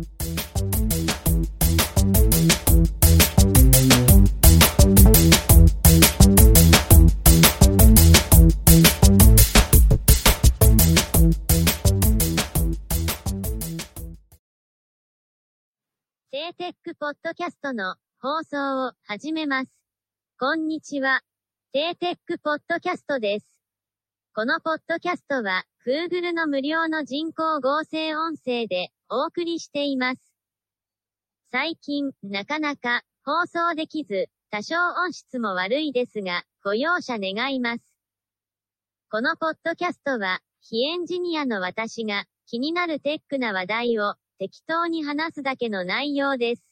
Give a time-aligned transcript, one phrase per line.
[0.00, 0.06] 聖
[16.54, 19.70] テックポッドキャストの放送を始めます。
[20.38, 21.20] こんにちは。
[21.74, 23.52] 聖テックポッドキャストです。
[24.34, 30.32] このポッドキャストは Google の無料の人工合成音声でお送りしています。
[31.50, 37.84] 最近、なかなか放送できず、多少音質も悪いですが、ご容赦願います。
[39.10, 46.62] このポッドキャストは、非エンジニアの私が気になるテックな話題を適当に話すだけの内容です。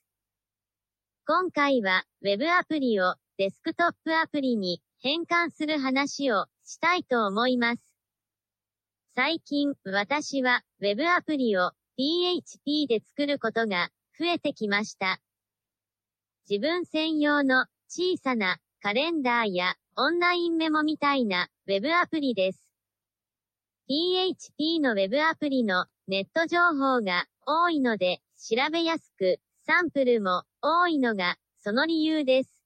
[1.27, 7.83] 今回は Web アプリをデスクトップアプリに変換する話をしたいと思います。
[9.17, 15.21] 最近、私は Web アプリを PHP で作ることが増えてきました。
[16.49, 22.73] 自分専用の小さなカレンダーやオンラインメモみたいな Web アプリです。
[23.89, 32.63] PHP の Web アプリのネット情報が多いので調べやすく、サンプルも多いのがその理由です。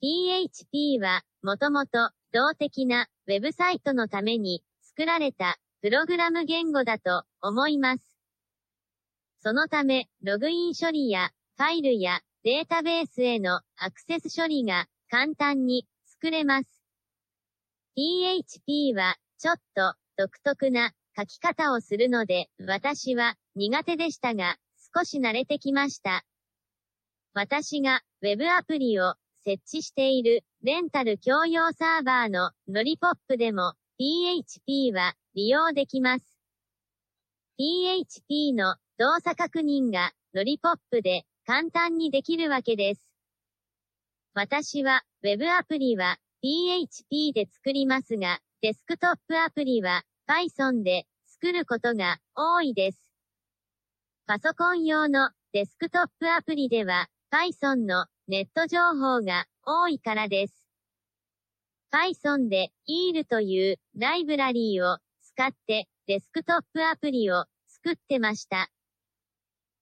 [0.00, 8.02] PHP はもともと動的なウェブサイトのために作られたプログラム言語だと思います。
[9.42, 16.82] そのため、ログイン処理やファイルやデータベースへのアクセス処理が簡単に作れます。
[17.96, 24.56] PHP はちょっと独特な書き方をするので、私は苦手でしたが、
[24.96, 26.24] 少し慣れてきました。
[27.34, 36.38] 私が Web アプリを設置しているレンタル共用サーバーのロリポップでも PHP は利用できます。
[37.58, 43.08] PHP の動作確認がロリポップで簡単にできるわけです。
[44.32, 52.98] 私は Web アプリは PHP で作りますが、デスクトップアプリは Python で作ることが多いです。
[54.26, 60.64] パソコン用のデスクトップアプリでは Python のネット情報が多いからです。
[61.92, 64.98] Python で EAL というライブラリーを
[65.36, 68.70] 使ってデスクトップアプリを作ってました。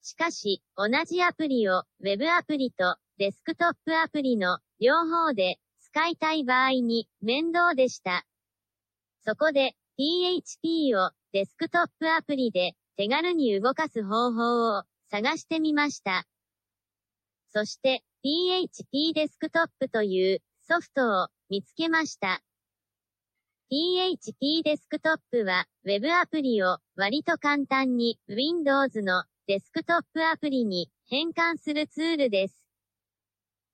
[0.00, 8.24] しかし、同じアプリを Web アプリとデスクトップアプリの両方で使いたい場合に面倒でした。
[9.26, 16.24] そこで PHP をデスクトップアプリで手軽に動かす方法を探してみました。
[17.50, 22.40] そして PHP デスクトップというソフトを見つけました。
[23.72, 32.68] PHP デスクトップは Web アプリを割と簡単に Windows のデスクトップアプリに変換するツールです。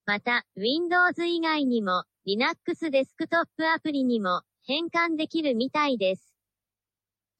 [0.06, 6.32] また、Windows 以外にも Linux デスクトップアプリにも変換できるみたいです。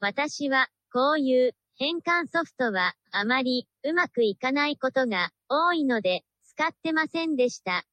[0.01, 7.85] 私は、こういう変換ソフトはあまりうまくいかないことが多いので使ってませんでした。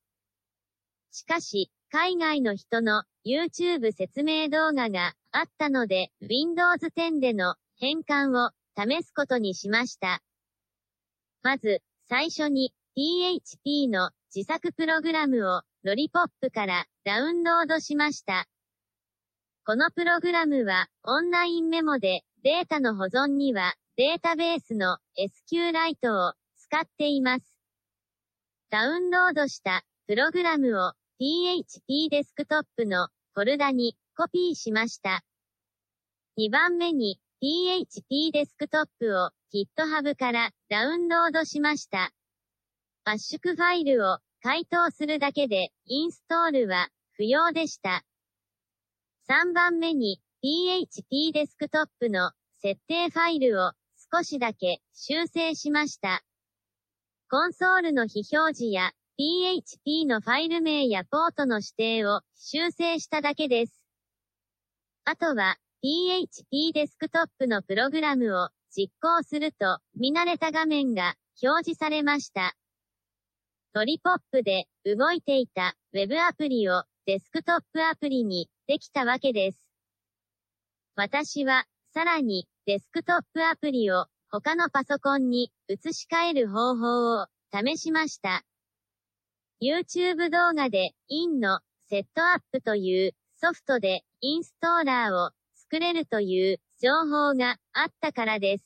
[1.11, 10.21] しかし、海外の人の YouTube 説明動画があったので Windows 10での変換を試すことにしました。
[11.41, 18.45] まず、最初に PHP の自作プログラムをロリポップからダウンロードしました。
[19.65, 27.55] このプログラムはオンラインメモでデータの保存にはデータベースの SQLite を使っています。
[28.69, 35.21] ダウンロードしたプログラムを PHP デスクトップのフォルダにコピーしました。
[36.39, 42.11] 2番目に PHP デスクトップを GitHub からダウンロードしました。
[43.03, 48.05] 圧縮ファイルを解凍するだけでインストールは不要でした。
[49.29, 52.31] 3番目に PHP デスクトップの
[52.61, 53.73] 設定ファイルを
[54.13, 56.23] 少しだけ修正しました。
[57.29, 63.81] コンソールの非表示や PHP のファイル名やポートの指定を修正しただけです。
[65.05, 72.55] あとは PHP デスクトップのプログラムを実行すると見慣れた画面が表示されました。
[73.73, 79.69] トリポップで動いていた Web アプリをデスクトップアプリにできたわけです。
[80.97, 88.43] 私はさらにデスクトップアプリを他のパソコンに移し替える方法を試しました。
[89.61, 98.65] YouTube 動画で IN のセットアップというソフトでインストーラーを作れるという情報があったからです。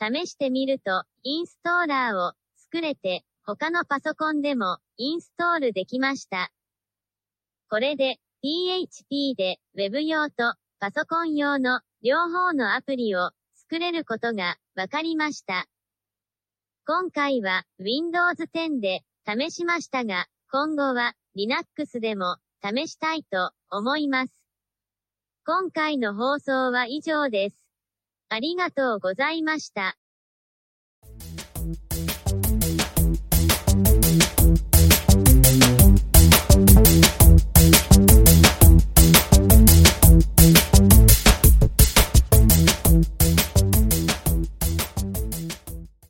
[0.00, 6.50] 試してみると、インストーラーを作れて、他のパソコンでもインストールできました。
[7.68, 15.66] これで PHP で Web 用とパソコン用の両方のアプリを作れることがわかりました。
[16.86, 24.32] 今回は Windows 10で試しましたが、今後は Linux でも試したいと思います。
[25.44, 27.68] 今回の放送は以上です。
[28.30, 29.98] ありがとうございました。